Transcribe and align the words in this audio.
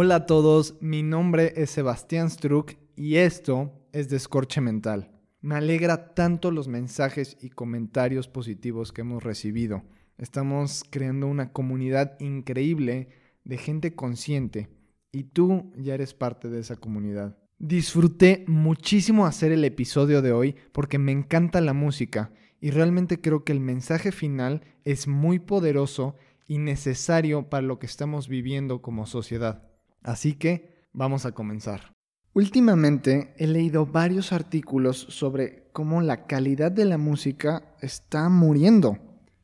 Hola 0.00 0.14
a 0.14 0.26
todos, 0.26 0.76
mi 0.80 1.02
nombre 1.02 1.54
es 1.56 1.70
Sebastián 1.70 2.30
Struck 2.30 2.76
y 2.94 3.16
esto 3.16 3.72
es 3.90 4.08
Descorche 4.08 4.60
Mental. 4.60 5.10
Me 5.40 5.56
alegra 5.56 6.14
tanto 6.14 6.52
los 6.52 6.68
mensajes 6.68 7.36
y 7.40 7.50
comentarios 7.50 8.28
positivos 8.28 8.92
que 8.92 9.00
hemos 9.00 9.24
recibido. 9.24 9.82
Estamos 10.16 10.84
creando 10.88 11.26
una 11.26 11.52
comunidad 11.52 12.14
increíble 12.20 13.08
de 13.42 13.58
gente 13.58 13.96
consciente 13.96 14.68
y 15.10 15.24
tú 15.24 15.72
ya 15.76 15.94
eres 15.94 16.14
parte 16.14 16.48
de 16.48 16.60
esa 16.60 16.76
comunidad. 16.76 17.36
Disfruté 17.58 18.44
muchísimo 18.46 19.26
hacer 19.26 19.50
el 19.50 19.64
episodio 19.64 20.22
de 20.22 20.30
hoy 20.30 20.54
porque 20.70 20.98
me 20.98 21.10
encanta 21.10 21.60
la 21.60 21.72
música 21.72 22.30
y 22.60 22.70
realmente 22.70 23.20
creo 23.20 23.42
que 23.42 23.50
el 23.50 23.58
mensaje 23.58 24.12
final 24.12 24.62
es 24.84 25.08
muy 25.08 25.40
poderoso 25.40 26.14
y 26.46 26.58
necesario 26.58 27.50
para 27.50 27.66
lo 27.66 27.80
que 27.80 27.86
estamos 27.86 28.28
viviendo 28.28 28.80
como 28.80 29.04
sociedad. 29.04 29.67
Así 30.02 30.34
que 30.34 30.88
vamos 30.92 31.26
a 31.26 31.32
comenzar. 31.32 31.92
Últimamente 32.34 33.34
he 33.36 33.46
leído 33.46 33.86
varios 33.86 34.32
artículos 34.32 35.06
sobre 35.08 35.70
cómo 35.72 36.02
la 36.02 36.26
calidad 36.26 36.70
de 36.70 36.84
la 36.84 36.98
música 36.98 37.74
está 37.80 38.28
muriendo. 38.28 38.98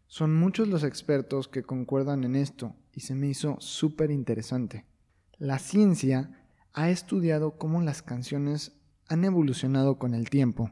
Son 0.06 0.34
muchos 0.34 0.68
los 0.68 0.84
expertos 0.84 1.48
que 1.48 1.64
concuerdan 1.64 2.24
en 2.24 2.36
esto 2.36 2.76
y 2.92 3.00
se 3.00 3.14
me 3.14 3.26
hizo 3.26 3.56
súper 3.58 4.10
interesante. 4.10 4.86
La 5.38 5.58
ciencia 5.58 6.46
ha 6.72 6.90
estudiado 6.90 7.58
cómo 7.58 7.82
las 7.82 8.02
canciones 8.02 8.72
han 9.08 9.24
evolucionado 9.24 9.98
con 9.98 10.14
el 10.14 10.30
tiempo 10.30 10.70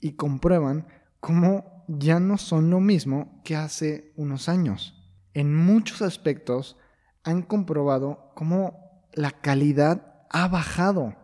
y 0.00 0.12
comprueban 0.12 0.86
cómo 1.20 1.84
ya 1.88 2.20
no 2.20 2.38
son 2.38 2.70
lo 2.70 2.80
mismo 2.80 3.40
que 3.44 3.56
hace 3.56 4.12
unos 4.16 4.48
años. 4.48 4.94
En 5.32 5.54
muchos 5.54 6.02
aspectos 6.02 6.76
han 7.22 7.42
comprobado 7.42 8.30
cómo 8.34 8.83
la 9.14 9.30
calidad 9.30 10.26
ha 10.28 10.48
bajado. 10.48 11.14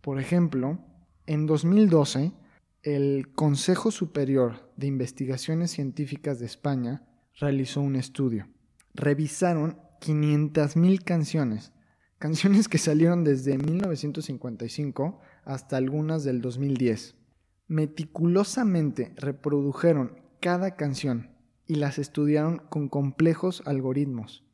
Por 0.00 0.18
ejemplo, 0.18 0.78
en 1.26 1.46
2012, 1.46 2.32
el 2.82 3.32
Consejo 3.34 3.90
Superior 3.90 4.72
de 4.76 4.86
Investigaciones 4.86 5.70
Científicas 5.70 6.38
de 6.38 6.46
España 6.46 7.06
realizó 7.38 7.82
un 7.82 7.96
estudio. 7.96 8.48
Revisaron 8.94 9.78
500.000 10.00 11.04
canciones, 11.04 11.72
canciones 12.18 12.68
que 12.68 12.78
salieron 12.78 13.22
desde 13.22 13.58
1955 13.58 15.20
hasta 15.44 15.76
algunas 15.76 16.24
del 16.24 16.40
2010. 16.40 17.16
Meticulosamente 17.68 19.12
reprodujeron 19.16 20.22
cada 20.40 20.76
canción 20.76 21.36
y 21.66 21.74
las 21.74 21.98
estudiaron 21.98 22.62
con 22.70 22.88
complejos 22.88 23.62
algoritmos. 23.66 24.44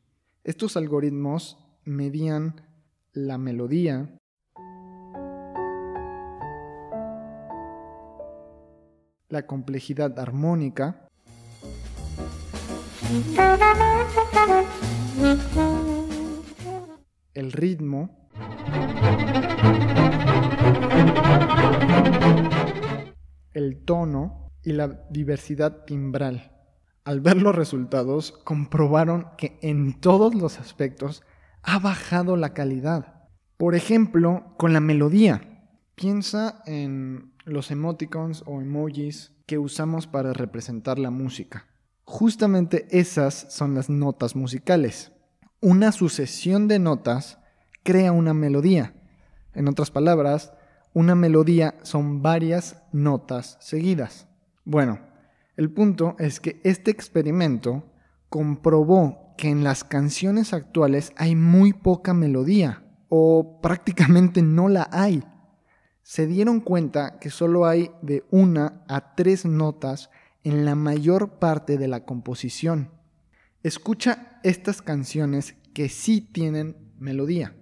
Estos 0.43 0.75
algoritmos 0.75 1.59
medían 1.85 2.72
la 3.13 3.37
melodía, 3.37 4.09
la 9.29 9.45
complejidad 9.45 10.17
armónica, 10.19 11.07
el 17.35 17.51
ritmo, 17.51 18.29
el 23.53 23.83
tono 23.85 24.49
y 24.63 24.73
la 24.73 25.05
diversidad 25.11 25.85
timbral. 25.85 26.51
Al 27.03 27.21
ver 27.21 27.37
los 27.37 27.53
resultados, 27.53 28.31
comprobaron 28.31 29.27
que 29.37 29.59
en 29.61 29.99
todos 29.99 30.33
los 30.33 30.59
aspectos 30.59 31.21
ha 31.63 31.79
bajado 31.79 32.35
la 32.37 32.53
calidad. 32.53 33.29
Por 33.57 33.75
ejemplo, 33.75 34.53
con 34.57 34.73
la 34.73 34.79
melodía. 34.79 35.65
Piensa 35.95 36.61
en 36.65 37.33
los 37.45 37.71
emoticons 37.71 38.43
o 38.45 38.61
emojis 38.61 39.31
que 39.45 39.57
usamos 39.57 40.07
para 40.07 40.33
representar 40.33 40.99
la 40.99 41.09
música. 41.09 41.67
Justamente 42.03 42.87
esas 42.91 43.47
son 43.49 43.75
las 43.75 43.89
notas 43.89 44.35
musicales. 44.35 45.11
Una 45.61 45.91
sucesión 45.91 46.67
de 46.67 46.79
notas 46.79 47.39
crea 47.83 48.11
una 48.11 48.33
melodía. 48.33 48.93
En 49.53 49.67
otras 49.67 49.91
palabras, 49.91 50.53
una 50.93 51.15
melodía 51.15 51.75
son 51.83 52.21
varias 52.21 52.81
notas 52.91 53.57
seguidas. 53.61 54.27
Bueno, 54.65 54.99
el 55.55 55.71
punto 55.71 56.15
es 56.19 56.39
que 56.39 56.59
este 56.63 56.91
experimento 56.91 57.93
comprobó 58.29 59.22
que 59.37 59.49
en 59.49 59.63
las 59.63 59.83
canciones 59.83 60.53
actuales 60.53 61.11
hay 61.17 61.35
muy 61.35 61.73
poca 61.73 62.13
melodía 62.13 62.83
o 63.09 63.59
prácticamente 63.61 64.41
no 64.41 64.69
la 64.69 64.89
hay. 64.91 65.23
Se 66.01 66.27
dieron 66.27 66.59
cuenta 66.59 67.19
que 67.19 67.29
solo 67.29 67.65
hay 67.65 67.91
de 68.01 68.25
una 68.29 68.83
a 68.87 69.15
tres 69.15 69.45
notas 69.45 70.09
en 70.43 70.65
la 70.65 70.75
mayor 70.75 71.39
parte 71.39 71.77
de 71.77 71.87
la 71.87 72.05
composición. 72.05 72.91
Escucha 73.63 74.39
estas 74.43 74.81
canciones 74.81 75.55
que 75.73 75.89
sí 75.89 76.21
tienen 76.21 76.91
melodía. 76.97 77.55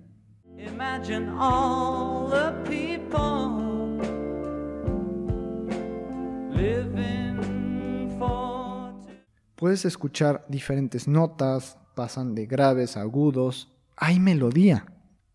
Puedes 9.61 9.85
escuchar 9.85 10.43
diferentes 10.49 11.07
notas, 11.07 11.77
pasan 11.93 12.33
de 12.33 12.47
graves 12.47 12.97
a 12.97 13.01
agudos, 13.01 13.71
hay 13.95 14.19
melodía. 14.19 14.87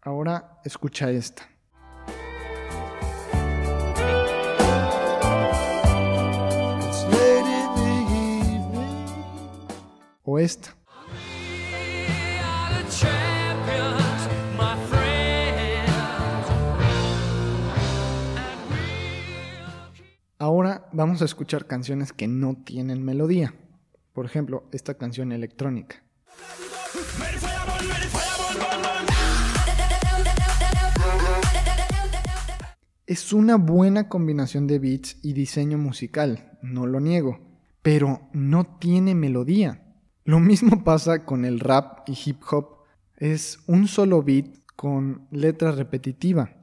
Ahora 0.02 0.58
escucha 0.64 1.12
esta. 1.12 1.48
o 10.24 10.40
esta. 10.40 10.76
Ahora 20.36 20.88
vamos 20.92 21.22
a 21.22 21.26
escuchar 21.26 21.68
canciones 21.68 22.12
que 22.12 22.26
no 22.26 22.56
tienen 22.64 23.04
melodía. 23.04 23.54
Por 24.16 24.24
ejemplo, 24.24 24.66
esta 24.72 24.94
canción 24.94 25.30
electrónica. 25.30 26.02
Es 33.06 33.34
una 33.34 33.56
buena 33.56 34.08
combinación 34.08 34.66
de 34.66 34.78
beats 34.78 35.18
y 35.22 35.34
diseño 35.34 35.76
musical, 35.76 36.58
no 36.62 36.86
lo 36.86 36.98
niego, 36.98 37.58
pero 37.82 38.30
no 38.32 38.78
tiene 38.78 39.14
melodía. 39.14 39.84
Lo 40.24 40.40
mismo 40.40 40.82
pasa 40.82 41.26
con 41.26 41.44
el 41.44 41.60
rap 41.60 42.08
y 42.08 42.18
hip 42.24 42.40
hop. 42.50 42.86
Es 43.18 43.58
un 43.66 43.86
solo 43.86 44.22
beat 44.22 44.46
con 44.76 45.28
letra 45.30 45.72
repetitiva. 45.72 46.56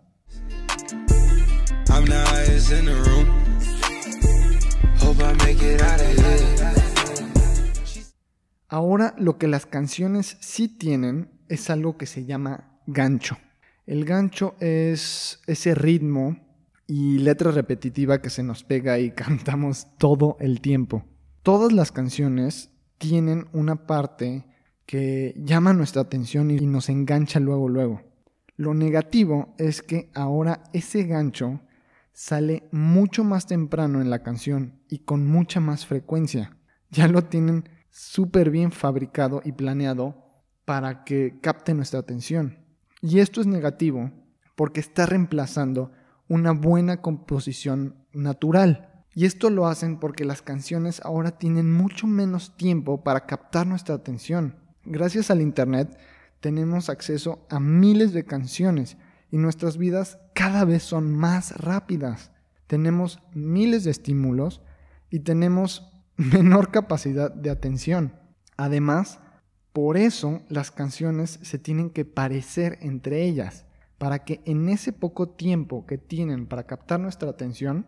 Ahora 8.73 9.13
lo 9.19 9.37
que 9.37 9.47
las 9.47 9.67
canciones 9.67 10.35
sí 10.39 10.67
tienen 10.67 11.29
es 11.47 11.69
algo 11.69 11.95
que 11.95 12.07
se 12.07 12.25
llama 12.25 12.79
gancho. 12.87 13.37
El 13.85 14.03
gancho 14.03 14.55
es 14.59 15.41
ese 15.45 15.75
ritmo 15.75 16.39
y 16.87 17.19
letra 17.19 17.51
repetitiva 17.51 18.19
que 18.19 18.31
se 18.31 18.41
nos 18.41 18.63
pega 18.63 18.97
y 18.97 19.11
cantamos 19.15 19.95
todo 19.99 20.37
el 20.39 20.59
tiempo. 20.59 21.05
Todas 21.43 21.71
las 21.71 21.91
canciones 21.91 22.71
tienen 22.97 23.45
una 23.53 23.85
parte 23.85 24.43
que 24.87 25.35
llama 25.37 25.73
nuestra 25.73 26.01
atención 26.01 26.49
y 26.49 26.65
nos 26.65 26.89
engancha 26.89 27.39
luego, 27.39 27.69
luego. 27.69 28.01
Lo 28.55 28.73
negativo 28.73 29.53
es 29.59 29.83
que 29.83 30.09
ahora 30.15 30.63
ese 30.73 31.03
gancho 31.03 31.61
sale 32.11 32.63
mucho 32.71 33.23
más 33.23 33.45
temprano 33.45 34.01
en 34.01 34.09
la 34.09 34.23
canción 34.23 34.81
y 34.89 35.03
con 35.03 35.27
mucha 35.27 35.59
más 35.59 35.85
frecuencia. 35.85 36.57
Ya 36.89 37.07
lo 37.07 37.25
tienen 37.25 37.69
súper 37.93 38.49
bien 38.49 38.71
fabricado 38.71 39.41
y 39.45 39.51
planeado 39.51 40.15
para 40.65 41.03
que 41.03 41.39
capte 41.41 41.75
nuestra 41.75 41.99
atención. 41.99 42.57
Y 43.01 43.19
esto 43.19 43.39
es 43.39 43.45
negativo 43.45 44.11
porque 44.55 44.79
está 44.79 45.05
reemplazando 45.05 45.91
una 46.27 46.53
buena 46.53 47.01
composición 47.01 47.95
natural. 48.11 49.05
Y 49.13 49.25
esto 49.25 49.51
lo 49.51 49.67
hacen 49.67 49.99
porque 49.99 50.25
las 50.25 50.41
canciones 50.41 51.01
ahora 51.01 51.37
tienen 51.37 51.71
mucho 51.71 52.07
menos 52.07 52.57
tiempo 52.57 53.03
para 53.03 53.27
captar 53.27 53.67
nuestra 53.67 53.93
atención. 53.93 54.55
Gracias 54.85 55.29
al 55.29 55.41
Internet 55.41 55.95
tenemos 56.39 56.89
acceso 56.89 57.45
a 57.49 57.59
miles 57.59 58.11
de 58.11 58.25
canciones 58.25 58.97
y 59.29 59.37
nuestras 59.37 59.77
vidas 59.77 60.17
cada 60.33 60.65
vez 60.65 60.81
son 60.81 61.15
más 61.15 61.55
rápidas. 61.57 62.31
Tenemos 62.65 63.19
miles 63.35 63.83
de 63.83 63.91
estímulos 63.91 64.61
y 65.11 65.19
tenemos 65.19 65.92
menor 66.17 66.71
capacidad 66.71 67.33
de 67.33 67.49
atención. 67.49 68.13
Además, 68.57 69.19
por 69.73 69.97
eso 69.97 70.41
las 70.49 70.71
canciones 70.71 71.39
se 71.41 71.57
tienen 71.57 71.89
que 71.89 72.05
parecer 72.05 72.77
entre 72.81 73.23
ellas, 73.23 73.65
para 73.97 74.19
que 74.19 74.41
en 74.45 74.69
ese 74.69 74.93
poco 74.93 75.29
tiempo 75.29 75.85
que 75.85 75.97
tienen 75.97 76.45
para 76.45 76.63
captar 76.63 76.99
nuestra 76.99 77.29
atención, 77.29 77.87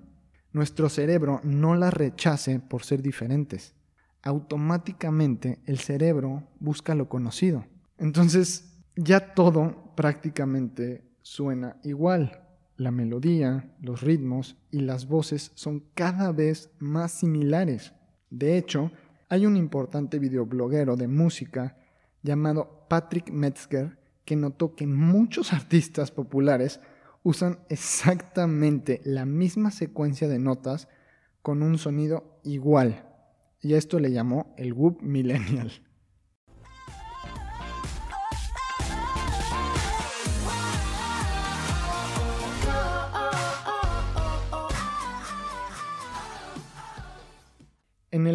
nuestro 0.52 0.90
cerebro 0.90 1.42
no 1.44 1.76
las 1.76 1.94
rechace 1.94 2.60
por 2.60 2.84
ser 2.84 3.02
diferentes. 3.02 3.76
Automáticamente 4.24 5.60
el 5.66 5.78
cerebro 5.78 6.48
busca 6.60 6.96
lo 6.96 7.10
conocido. 7.10 7.66
Entonces 7.98 8.80
ya 8.96 9.34
todo 9.34 9.94
prácticamente 9.96 11.04
suena 11.22 11.78
igual. 11.84 12.42
La 12.78 12.92
melodía, 12.92 13.76
los 13.80 14.02
ritmos 14.02 14.58
y 14.72 14.80
las 14.80 15.08
voces 15.08 15.52
son 15.56 15.84
cada 15.94 16.32
vez 16.32 16.72
más 16.80 17.12
similares. 17.12 17.94
De 18.30 18.58
hecho, 18.58 18.92
hay 19.30 19.46
un 19.46 19.58
importante 19.58 20.20
videobloguero 20.20 20.96
de 20.96 21.08
música 21.08 21.78
llamado 22.22 22.86
Patrick 22.90 23.32
Metzger 23.32 24.00
que 24.26 24.36
notó 24.36 24.76
que 24.76 24.88
muchos 24.88 25.54
artistas 25.54 26.12
populares 26.12 26.80
usan 27.24 27.60
exactamente 27.70 29.02
la 29.04 29.26
misma 29.26 29.72
secuencia 29.72 30.28
de 30.28 30.40
notas 30.40 30.88
con 31.42 31.64
un 31.64 31.78
sonido 31.78 32.40
igual. 32.44 33.06
Y 33.62 33.74
esto 33.74 34.00
le 34.00 34.12
llamó 34.12 34.54
el 34.58 34.74
Whoop 34.74 35.02
Millennial. 35.02 35.72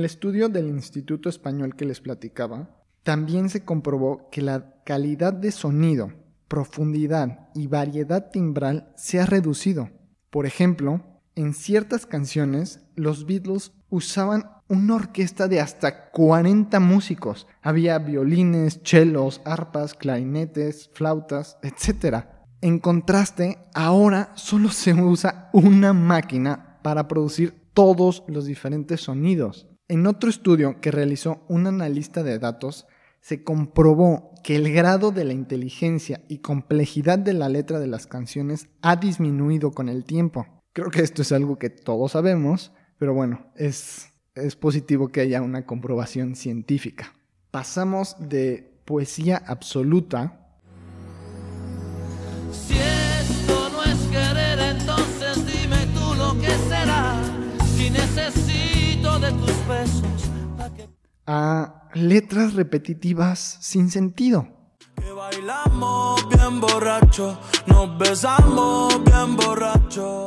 El 0.00 0.06
estudio 0.06 0.48
del 0.48 0.68
Instituto 0.68 1.28
Español 1.28 1.76
que 1.76 1.84
les 1.84 2.00
platicaba, 2.00 2.70
también 3.02 3.50
se 3.50 3.66
comprobó 3.66 4.30
que 4.30 4.40
la 4.40 4.82
calidad 4.84 5.34
de 5.34 5.52
sonido, 5.52 6.12
profundidad 6.48 7.50
y 7.54 7.66
variedad 7.66 8.30
timbral 8.30 8.92
se 8.96 9.20
ha 9.20 9.26
reducido. 9.26 9.90
Por 10.30 10.46
ejemplo, 10.46 11.04
en 11.34 11.52
ciertas 11.52 12.06
canciones 12.06 12.80
los 12.96 13.26
Beatles 13.26 13.72
usaban 13.90 14.50
una 14.68 14.94
orquesta 14.94 15.48
de 15.48 15.60
hasta 15.60 16.10
40 16.10 16.80
músicos. 16.80 17.46
Había 17.60 17.98
violines, 17.98 18.82
chelos, 18.82 19.42
arpas, 19.44 19.92
clarinetes, 19.92 20.90
flautas, 20.94 21.58
etc. 21.62 22.24
En 22.62 22.78
contraste, 22.78 23.58
ahora 23.74 24.32
solo 24.34 24.70
se 24.70 24.94
usa 24.94 25.50
una 25.52 25.92
máquina 25.92 26.78
para 26.82 27.06
producir 27.06 27.54
todos 27.74 28.24
los 28.28 28.46
diferentes 28.46 29.02
sonidos. 29.02 29.66
En 29.90 30.06
otro 30.06 30.30
estudio 30.30 30.80
que 30.80 30.92
realizó 30.92 31.42
un 31.48 31.66
analista 31.66 32.22
de 32.22 32.38
datos, 32.38 32.86
se 33.20 33.42
comprobó 33.42 34.32
que 34.44 34.54
el 34.54 34.72
grado 34.72 35.10
de 35.10 35.24
la 35.24 35.32
inteligencia 35.32 36.20
y 36.28 36.38
complejidad 36.38 37.18
de 37.18 37.32
la 37.32 37.48
letra 37.48 37.80
de 37.80 37.88
las 37.88 38.06
canciones 38.06 38.68
ha 38.82 38.94
disminuido 38.94 39.72
con 39.72 39.88
el 39.88 40.04
tiempo. 40.04 40.46
Creo 40.74 40.90
que 40.90 41.02
esto 41.02 41.22
es 41.22 41.32
algo 41.32 41.58
que 41.58 41.70
todos 41.70 42.12
sabemos, 42.12 42.70
pero 42.98 43.14
bueno, 43.14 43.50
es, 43.56 44.12
es 44.36 44.54
positivo 44.54 45.08
que 45.08 45.22
haya 45.22 45.42
una 45.42 45.66
comprobación 45.66 46.36
científica. 46.36 47.12
Pasamos 47.50 48.14
de 48.20 48.72
poesía 48.84 49.42
absoluta. 49.44 50.54
Si 52.52 52.74
esto 52.74 53.70
no 53.70 53.82
es 53.82 53.98
querer, 54.06 54.76
entonces 54.76 55.44
dime 55.44 55.84
tú 55.92 56.14
lo 56.14 56.40
que 56.40 56.50
será. 56.68 57.20
Necesito 57.92 58.49
de 59.20 59.30
tus 59.32 59.68
besos. 59.68 60.30
pa' 60.56 60.70
que- 60.74 60.88
a 61.26 61.88
letras 61.94 62.54
repetitivas 62.54 63.58
sin 63.60 63.90
sentido. 63.90 64.46
Que 64.96 65.10
bailamos 65.12 66.26
bien 66.28 66.60
borracho, 66.60 67.38
nos 67.66 67.98
besamos 67.98 69.02
bien 69.04 69.36
borracho. 69.36 70.24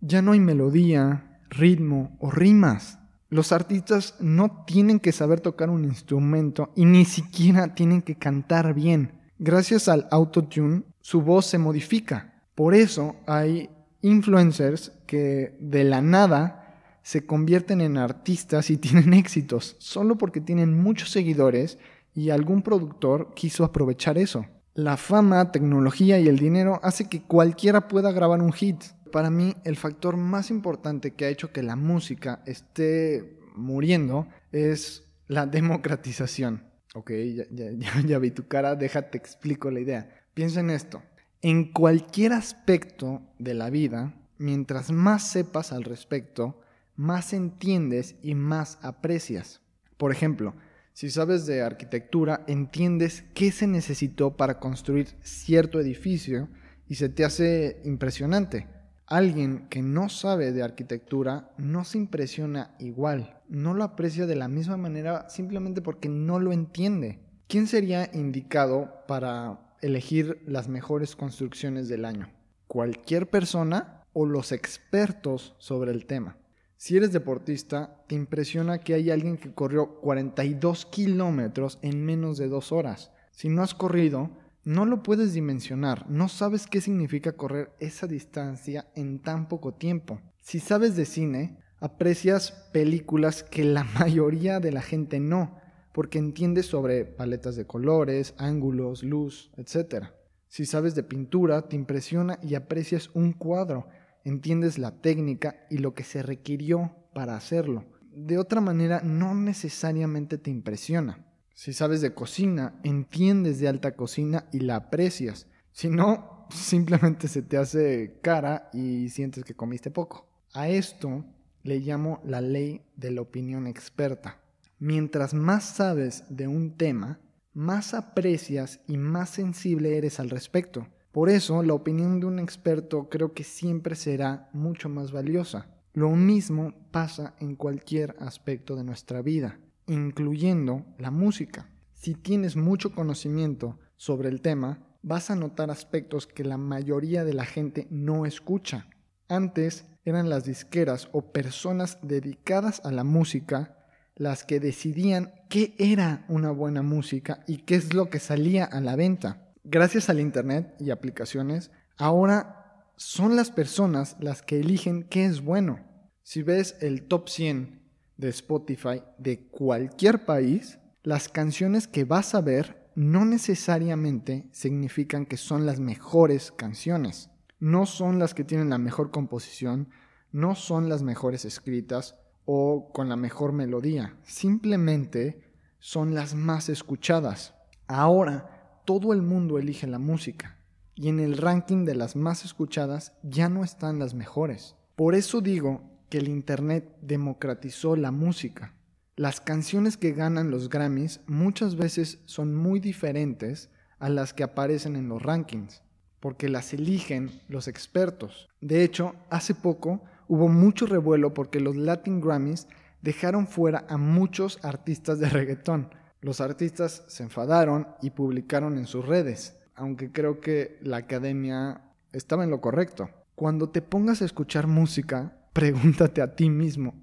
Ya 0.00 0.22
no 0.22 0.32
hay 0.32 0.40
melodía, 0.40 1.40
ritmo 1.50 2.16
o 2.20 2.30
rimas. 2.30 2.98
Los 3.28 3.50
artistas 3.50 4.14
no 4.20 4.64
tienen 4.66 5.00
que 5.00 5.10
saber 5.12 5.40
tocar 5.40 5.68
un 5.70 5.84
instrumento 5.84 6.70
y 6.76 6.84
ni 6.84 7.04
siquiera 7.04 7.74
tienen 7.74 8.02
que 8.02 8.16
cantar 8.16 8.72
bien. 8.74 9.20
Gracias 9.38 9.88
al 9.88 10.06
autotune, 10.12 10.84
su 11.00 11.22
voz 11.22 11.46
se 11.46 11.58
modifica. 11.58 12.34
Por 12.54 12.74
eso 12.74 13.16
hay 13.26 13.68
influencers 14.00 14.92
que 15.06 15.56
de 15.60 15.82
la 15.84 16.00
nada 16.02 16.65
se 17.06 17.24
convierten 17.24 17.80
en 17.80 17.98
artistas 17.98 18.68
y 18.68 18.76
tienen 18.84 19.14
éxitos, 19.14 19.76
solo 19.78 20.18
porque 20.18 20.40
tienen 20.40 20.76
muchos 20.76 21.10
seguidores 21.10 21.78
y 22.16 22.30
algún 22.30 22.62
productor 22.62 23.32
quiso 23.36 23.62
aprovechar 23.62 24.18
eso. 24.18 24.44
La 24.74 24.96
fama, 24.96 25.52
tecnología 25.52 26.18
y 26.18 26.26
el 26.26 26.36
dinero 26.36 26.80
hace 26.82 27.08
que 27.08 27.22
cualquiera 27.22 27.86
pueda 27.86 28.10
grabar 28.10 28.42
un 28.42 28.52
hit. 28.52 28.82
Para 29.12 29.30
mí, 29.30 29.54
el 29.64 29.76
factor 29.76 30.16
más 30.16 30.50
importante 30.50 31.12
que 31.12 31.26
ha 31.26 31.28
hecho 31.28 31.52
que 31.52 31.62
la 31.62 31.76
música 31.76 32.42
esté 32.44 33.38
muriendo 33.54 34.26
es 34.50 35.04
la 35.28 35.46
democratización. 35.58 36.64
Ok, 36.96 37.12
ya, 37.36 37.44
ya- 37.52 38.02
ya- 38.04 38.18
vi 38.18 38.32
tu 38.32 38.48
cara, 38.48 38.74
déjate 38.74 39.16
explico 39.16 39.70
la 39.70 39.78
idea. 39.78 40.10
Piensa 40.34 40.58
en 40.58 40.70
esto. 40.70 41.02
En 41.40 41.70
cualquier 41.72 42.32
aspecto 42.32 43.22
de 43.38 43.54
la 43.54 43.70
vida, 43.70 44.12
mientras 44.38 44.90
más 44.90 45.30
sepas 45.30 45.70
al 45.72 45.84
respecto, 45.84 46.60
más 46.96 47.32
entiendes 47.32 48.16
y 48.22 48.34
más 48.34 48.78
aprecias. 48.82 49.60
Por 49.96 50.12
ejemplo, 50.12 50.54
si 50.92 51.10
sabes 51.10 51.44
de 51.46 51.62
arquitectura, 51.62 52.44
entiendes 52.46 53.24
qué 53.34 53.52
se 53.52 53.66
necesitó 53.66 54.36
para 54.36 54.58
construir 54.58 55.08
cierto 55.22 55.78
edificio 55.78 56.48
y 56.88 56.94
se 56.94 57.08
te 57.08 57.24
hace 57.24 57.80
impresionante. 57.84 58.66
Alguien 59.06 59.68
que 59.68 59.82
no 59.82 60.08
sabe 60.08 60.52
de 60.52 60.62
arquitectura 60.62 61.52
no 61.58 61.84
se 61.84 61.98
impresiona 61.98 62.74
igual, 62.78 63.40
no 63.48 63.74
lo 63.74 63.84
aprecia 63.84 64.26
de 64.26 64.36
la 64.36 64.48
misma 64.48 64.76
manera 64.76 65.28
simplemente 65.28 65.82
porque 65.82 66.08
no 66.08 66.40
lo 66.40 66.52
entiende. 66.52 67.20
¿Quién 67.46 67.66
sería 67.66 68.10
indicado 68.12 69.04
para 69.06 69.60
elegir 69.82 70.42
las 70.46 70.66
mejores 70.66 71.14
construcciones 71.14 71.88
del 71.88 72.04
año? 72.04 72.30
¿Cualquier 72.66 73.28
persona 73.28 74.02
o 74.12 74.26
los 74.26 74.50
expertos 74.50 75.54
sobre 75.58 75.92
el 75.92 76.06
tema? 76.06 76.36
Si 76.78 76.96
eres 76.96 77.12
deportista, 77.12 78.04
te 78.06 78.14
impresiona 78.14 78.78
que 78.78 78.94
hay 78.94 79.10
alguien 79.10 79.38
que 79.38 79.52
corrió 79.52 79.98
42 80.00 80.86
kilómetros 80.86 81.78
en 81.80 82.04
menos 82.04 82.36
de 82.36 82.48
dos 82.48 82.70
horas. 82.70 83.12
Si 83.30 83.48
no 83.48 83.62
has 83.62 83.74
corrido, 83.74 84.30
no 84.64 84.84
lo 84.84 85.02
puedes 85.02 85.32
dimensionar, 85.32 86.10
no 86.10 86.28
sabes 86.28 86.66
qué 86.66 86.80
significa 86.80 87.32
correr 87.32 87.70
esa 87.78 88.06
distancia 88.06 88.88
en 88.94 89.20
tan 89.20 89.48
poco 89.48 89.74
tiempo. 89.74 90.20
Si 90.42 90.58
sabes 90.58 90.96
de 90.96 91.06
cine, 91.06 91.58
aprecias 91.78 92.50
películas 92.72 93.42
que 93.42 93.64
la 93.64 93.84
mayoría 93.98 94.60
de 94.60 94.72
la 94.72 94.82
gente 94.82 95.20
no, 95.20 95.58
porque 95.92 96.18
entiendes 96.18 96.66
sobre 96.66 97.04
paletas 97.04 97.56
de 97.56 97.66
colores, 97.66 98.34
ángulos, 98.36 99.02
luz, 99.02 99.50
etc. 99.56 100.08
Si 100.48 100.66
sabes 100.66 100.94
de 100.94 101.04
pintura, 101.04 101.68
te 101.68 101.76
impresiona 101.76 102.38
y 102.42 102.54
aprecias 102.54 103.10
un 103.14 103.32
cuadro, 103.32 103.86
entiendes 104.28 104.78
la 104.78 105.00
técnica 105.00 105.66
y 105.70 105.78
lo 105.78 105.94
que 105.94 106.02
se 106.02 106.22
requirió 106.22 106.94
para 107.14 107.36
hacerlo. 107.36 107.84
De 108.12 108.38
otra 108.38 108.60
manera, 108.60 109.00
no 109.02 109.34
necesariamente 109.34 110.36
te 110.36 110.50
impresiona. 110.50 111.24
Si 111.54 111.72
sabes 111.72 112.00
de 112.00 112.12
cocina, 112.12 112.80
entiendes 112.82 113.60
de 113.60 113.68
alta 113.68 113.94
cocina 113.94 114.46
y 114.52 114.60
la 114.60 114.76
aprecias. 114.76 115.46
Si 115.70 115.88
no, 115.88 116.46
simplemente 116.50 117.28
se 117.28 117.42
te 117.42 117.56
hace 117.56 118.18
cara 118.22 118.68
y 118.72 119.08
sientes 119.10 119.44
que 119.44 119.54
comiste 119.54 119.90
poco. 119.90 120.28
A 120.52 120.68
esto 120.68 121.24
le 121.62 121.78
llamo 121.78 122.20
la 122.24 122.40
ley 122.40 122.82
de 122.96 123.12
la 123.12 123.20
opinión 123.20 123.66
experta. 123.66 124.40
Mientras 124.78 125.34
más 125.34 125.64
sabes 125.64 126.24
de 126.28 126.48
un 126.48 126.76
tema, 126.76 127.20
más 127.54 127.94
aprecias 127.94 128.80
y 128.86 128.98
más 128.98 129.30
sensible 129.30 129.96
eres 129.96 130.20
al 130.20 130.30
respecto. 130.30 130.88
Por 131.16 131.30
eso, 131.30 131.62
la 131.62 131.72
opinión 131.72 132.20
de 132.20 132.26
un 132.26 132.38
experto 132.38 133.08
creo 133.08 133.32
que 133.32 133.42
siempre 133.42 133.94
será 133.96 134.50
mucho 134.52 134.90
más 134.90 135.12
valiosa. 135.12 135.66
Lo 135.94 136.10
mismo 136.10 136.74
pasa 136.90 137.34
en 137.40 137.56
cualquier 137.56 138.14
aspecto 138.18 138.76
de 138.76 138.84
nuestra 138.84 139.22
vida. 139.22 139.58
incluyendo 139.86 140.84
la 140.98 141.10
música. 141.10 141.70
Si 141.94 142.14
tienes 142.14 142.54
mucho 142.54 142.94
conocimiento 142.94 143.78
sobre 143.96 144.28
el 144.28 144.42
tema, 144.42 144.80
vas 145.00 145.30
a 145.30 145.36
notar 145.36 145.70
aspectos 145.70 146.26
que 146.26 146.44
la 146.44 146.58
mayoría 146.58 147.24
de 147.24 147.32
la 147.32 147.46
gente 147.46 147.86
no 147.88 148.26
escucha. 148.26 148.86
Antes 149.26 149.86
eran 150.04 150.28
las 150.28 150.44
disqueras 150.44 151.08
o 151.12 151.32
personas 151.32 151.98
dedicadas 152.02 152.82
a 152.84 152.92
la 152.92 153.04
música 153.04 153.78
las 154.16 154.44
que 154.44 154.60
decidían 154.60 155.32
qué 155.48 155.74
era 155.78 156.26
una 156.28 156.50
buena 156.50 156.82
música 156.82 157.42
y 157.46 157.58
qué 157.58 157.76
es 157.76 157.94
lo 157.94 158.10
que 158.10 158.18
salía 158.18 158.66
a 158.66 158.82
la 158.82 158.96
venta. 158.96 159.45
Gracias 159.68 160.08
al 160.08 160.20
Internet 160.20 160.76
y 160.78 160.90
aplicaciones, 160.90 161.72
ahora 161.96 162.84
son 162.94 163.34
las 163.34 163.50
personas 163.50 164.16
las 164.20 164.40
que 164.40 164.60
eligen 164.60 165.02
qué 165.02 165.24
es 165.24 165.40
bueno. 165.40 165.80
Si 166.22 166.44
ves 166.44 166.76
el 166.80 167.08
top 167.08 167.28
100 167.28 167.82
de 168.16 168.28
Spotify 168.28 169.02
de 169.18 169.48
cualquier 169.48 170.24
país, 170.24 170.78
las 171.02 171.28
canciones 171.28 171.88
que 171.88 172.04
vas 172.04 172.36
a 172.36 172.42
ver 172.42 172.90
no 172.94 173.24
necesariamente 173.24 174.48
significan 174.52 175.26
que 175.26 175.36
son 175.36 175.66
las 175.66 175.80
mejores 175.80 176.52
canciones. 176.52 177.30
No 177.58 177.86
son 177.86 178.20
las 178.20 178.34
que 178.34 178.44
tienen 178.44 178.70
la 178.70 178.78
mejor 178.78 179.10
composición, 179.10 179.88
no 180.30 180.54
son 180.54 180.88
las 180.88 181.02
mejores 181.02 181.44
escritas 181.44 182.14
o 182.44 182.92
con 182.92 183.08
la 183.08 183.16
mejor 183.16 183.50
melodía. 183.50 184.16
Simplemente 184.22 185.42
son 185.80 186.14
las 186.14 186.36
más 186.36 186.68
escuchadas. 186.68 187.54
Ahora 187.88 188.55
todo 188.86 189.12
el 189.12 189.20
mundo 189.20 189.58
elige 189.58 189.86
la 189.86 189.98
música 189.98 190.56
y 190.94 191.08
en 191.08 191.20
el 191.20 191.36
ranking 191.36 191.84
de 191.84 191.94
las 191.94 192.16
más 192.16 192.46
escuchadas 192.46 193.12
ya 193.22 193.50
no 193.50 193.62
están 193.62 193.98
las 193.98 194.14
mejores. 194.14 194.76
Por 194.94 195.14
eso 195.14 195.42
digo 195.42 195.82
que 196.08 196.18
el 196.18 196.28
Internet 196.28 196.96
democratizó 197.02 197.96
la 197.96 198.10
música. 198.10 198.72
Las 199.16 199.40
canciones 199.40 199.96
que 199.96 200.12
ganan 200.12 200.50
los 200.50 200.70
Grammys 200.70 201.20
muchas 201.26 201.76
veces 201.76 202.20
son 202.24 202.54
muy 202.54 202.80
diferentes 202.80 203.70
a 203.98 204.08
las 204.08 204.32
que 204.32 204.44
aparecen 204.44 204.96
en 204.96 205.08
los 205.08 205.22
rankings, 205.22 205.82
porque 206.20 206.48
las 206.48 206.72
eligen 206.72 207.30
los 207.48 207.68
expertos. 207.68 208.48
De 208.60 208.84
hecho, 208.84 209.14
hace 209.30 209.54
poco 209.54 210.02
hubo 210.28 210.48
mucho 210.48 210.86
revuelo 210.86 211.34
porque 211.34 211.60
los 211.60 211.76
Latin 211.76 212.20
Grammys 212.20 212.68
dejaron 213.02 213.46
fuera 213.46 213.84
a 213.88 213.96
muchos 213.96 214.58
artistas 214.62 215.18
de 215.18 215.28
reggaetón. 215.28 215.90
Los 216.26 216.40
artistas 216.40 217.04
se 217.06 217.22
enfadaron 217.22 217.86
y 218.02 218.10
publicaron 218.10 218.78
en 218.78 218.88
sus 218.88 219.06
redes, 219.06 219.56
aunque 219.76 220.10
creo 220.10 220.40
que 220.40 220.76
la 220.82 220.96
academia 220.96 221.82
estaba 222.10 222.42
en 222.42 222.50
lo 222.50 222.60
correcto. 222.60 223.08
Cuando 223.36 223.68
te 223.68 223.80
pongas 223.80 224.22
a 224.22 224.24
escuchar 224.24 224.66
música, 224.66 225.38
pregúntate 225.52 226.20
a 226.22 226.34
ti 226.34 226.50
mismo, 226.50 226.94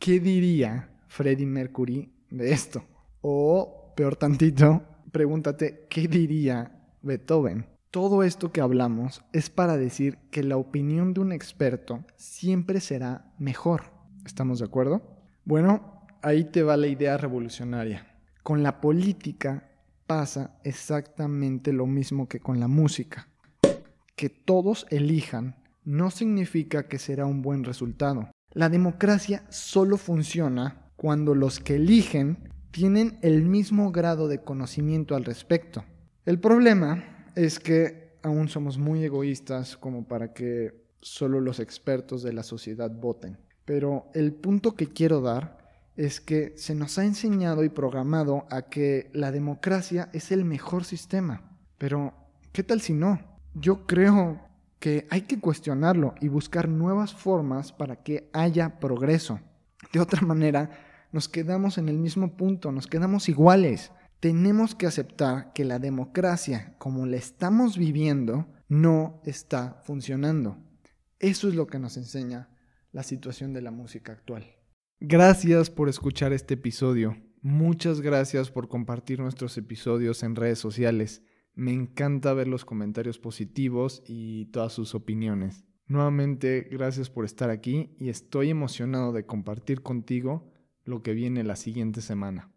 ¿qué 0.00 0.18
diría 0.18 0.90
Freddie 1.06 1.46
Mercury 1.46 2.12
de 2.28 2.50
esto? 2.50 2.82
O, 3.20 3.92
peor 3.94 4.16
tantito, 4.16 4.82
pregúntate, 5.12 5.86
¿qué 5.88 6.08
diría 6.08 6.72
Beethoven? 7.02 7.68
Todo 7.92 8.24
esto 8.24 8.50
que 8.50 8.62
hablamos 8.62 9.22
es 9.32 9.48
para 9.48 9.76
decir 9.76 10.18
que 10.32 10.42
la 10.42 10.56
opinión 10.56 11.14
de 11.14 11.20
un 11.20 11.30
experto 11.30 12.04
siempre 12.16 12.80
será 12.80 13.32
mejor. 13.38 13.92
¿Estamos 14.26 14.58
de 14.58 14.64
acuerdo? 14.64 15.02
Bueno, 15.44 16.02
ahí 16.20 16.42
te 16.42 16.64
va 16.64 16.76
la 16.76 16.88
idea 16.88 17.16
revolucionaria. 17.16 18.08
Con 18.42 18.64
la 18.64 18.80
política 18.80 19.70
pasa 20.06 20.58
exactamente 20.64 21.72
lo 21.72 21.86
mismo 21.86 22.28
que 22.28 22.40
con 22.40 22.58
la 22.58 22.66
música. 22.66 23.28
Que 24.16 24.30
todos 24.30 24.86
elijan 24.90 25.56
no 25.84 26.10
significa 26.10 26.88
que 26.88 26.98
será 26.98 27.24
un 27.24 27.40
buen 27.40 27.62
resultado. 27.62 28.30
La 28.52 28.68
democracia 28.68 29.44
solo 29.48 29.96
funciona 29.96 30.90
cuando 30.96 31.34
los 31.34 31.60
que 31.60 31.76
eligen 31.76 32.48
tienen 32.72 33.18
el 33.22 33.44
mismo 33.44 33.92
grado 33.92 34.26
de 34.26 34.42
conocimiento 34.42 35.14
al 35.14 35.24
respecto. 35.24 35.84
El 36.26 36.40
problema 36.40 37.26
es 37.36 37.60
que 37.60 38.18
aún 38.22 38.48
somos 38.48 38.76
muy 38.76 39.04
egoístas 39.04 39.76
como 39.76 40.06
para 40.08 40.32
que 40.32 40.82
solo 41.00 41.40
los 41.40 41.60
expertos 41.60 42.22
de 42.22 42.32
la 42.32 42.42
sociedad 42.42 42.90
voten. 42.90 43.38
Pero 43.64 44.10
el 44.14 44.32
punto 44.32 44.74
que 44.74 44.88
quiero 44.88 45.20
dar 45.20 45.61
es 45.96 46.20
que 46.20 46.54
se 46.56 46.74
nos 46.74 46.98
ha 46.98 47.04
enseñado 47.04 47.64
y 47.64 47.68
programado 47.68 48.46
a 48.50 48.62
que 48.62 49.10
la 49.12 49.30
democracia 49.30 50.08
es 50.12 50.32
el 50.32 50.44
mejor 50.44 50.84
sistema. 50.84 51.58
Pero, 51.78 52.14
¿qué 52.52 52.62
tal 52.62 52.80
si 52.80 52.94
no? 52.94 53.20
Yo 53.54 53.86
creo 53.86 54.40
que 54.78 55.06
hay 55.10 55.22
que 55.22 55.38
cuestionarlo 55.38 56.14
y 56.20 56.28
buscar 56.28 56.68
nuevas 56.68 57.14
formas 57.14 57.72
para 57.72 57.96
que 58.02 58.30
haya 58.32 58.80
progreso. 58.80 59.40
De 59.92 60.00
otra 60.00 60.22
manera, 60.22 60.70
nos 61.12 61.28
quedamos 61.28 61.78
en 61.78 61.88
el 61.88 61.98
mismo 61.98 62.36
punto, 62.36 62.72
nos 62.72 62.86
quedamos 62.86 63.28
iguales 63.28 63.92
tenemos 64.22 64.76
que 64.76 64.86
aceptar 64.86 65.52
que 65.52 65.64
la 65.64 65.80
democracia, 65.80 66.76
como 66.78 67.06
la 67.06 67.16
estamos 67.16 67.76
viviendo, 67.76 68.46
no 68.68 69.20
está 69.24 69.82
funcionando. 69.82 70.58
Eso 71.18 71.48
es 71.48 71.56
lo 71.56 71.66
que 71.66 71.80
nos 71.80 71.96
enseña 71.96 72.48
la 72.92 73.02
situación 73.02 73.52
de 73.52 73.62
la 73.62 73.72
música 73.72 74.12
actual. 74.12 74.46
Gracias 75.04 75.68
por 75.68 75.88
escuchar 75.88 76.32
este 76.32 76.54
episodio. 76.54 77.16
Muchas 77.40 78.00
gracias 78.02 78.52
por 78.52 78.68
compartir 78.68 79.18
nuestros 79.18 79.58
episodios 79.58 80.22
en 80.22 80.36
redes 80.36 80.60
sociales. 80.60 81.24
Me 81.56 81.72
encanta 81.72 82.32
ver 82.34 82.46
los 82.46 82.64
comentarios 82.64 83.18
positivos 83.18 84.04
y 84.06 84.44
todas 84.52 84.72
sus 84.72 84.94
opiniones. 84.94 85.64
Nuevamente, 85.88 86.68
gracias 86.70 87.10
por 87.10 87.24
estar 87.24 87.50
aquí 87.50 87.96
y 87.98 88.10
estoy 88.10 88.50
emocionado 88.50 89.12
de 89.12 89.26
compartir 89.26 89.82
contigo 89.82 90.52
lo 90.84 91.02
que 91.02 91.14
viene 91.14 91.42
la 91.42 91.56
siguiente 91.56 92.00
semana. 92.00 92.52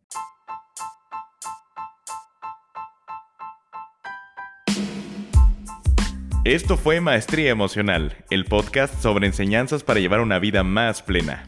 Esto 6.44 6.78
fue 6.78 7.02
Maestría 7.02 7.50
Emocional, 7.50 8.24
el 8.30 8.46
podcast 8.46 9.02
sobre 9.02 9.26
enseñanzas 9.26 9.84
para 9.84 10.00
llevar 10.00 10.22
una 10.22 10.38
vida 10.38 10.64
más 10.64 11.02
plena. 11.02 11.48